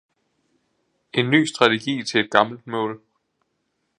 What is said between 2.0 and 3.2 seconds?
til et gammelt mål!